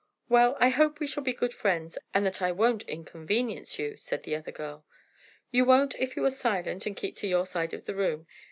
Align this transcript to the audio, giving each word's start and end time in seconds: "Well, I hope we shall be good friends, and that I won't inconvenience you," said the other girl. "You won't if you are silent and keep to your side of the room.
"Well, 0.29 0.57
I 0.59 0.69
hope 0.69 0.99
we 0.99 1.05
shall 1.05 1.21
be 1.21 1.31
good 1.31 1.53
friends, 1.53 1.95
and 2.11 2.25
that 2.25 2.41
I 2.41 2.51
won't 2.51 2.81
inconvenience 2.89 3.77
you," 3.77 3.97
said 3.97 4.23
the 4.23 4.35
other 4.35 4.51
girl. 4.51 4.83
"You 5.51 5.63
won't 5.63 5.93
if 5.99 6.15
you 6.15 6.25
are 6.25 6.31
silent 6.31 6.87
and 6.87 6.97
keep 6.97 7.15
to 7.17 7.27
your 7.27 7.45
side 7.45 7.75
of 7.75 7.85
the 7.85 7.93
room. 7.93 8.25